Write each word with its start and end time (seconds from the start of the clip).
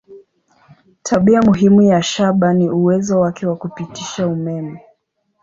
Tabia 1.03 1.41
muhimu 1.41 1.81
ya 1.81 2.01
shaba 2.03 2.53
ni 2.53 2.69
uwezo 2.69 3.19
wake 3.19 3.47
wa 3.47 3.55
kupitisha 3.55 4.27
umeme. 4.27 4.79